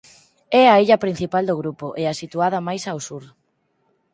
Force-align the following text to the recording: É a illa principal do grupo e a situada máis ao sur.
É 0.61 0.63
a 0.69 0.79
illa 0.83 1.01
principal 1.05 1.43
do 1.47 1.59
grupo 1.61 1.87
e 2.01 2.03
a 2.11 2.17
situada 2.21 2.65
máis 2.67 2.83
ao 2.87 2.99
sur. 3.07 3.23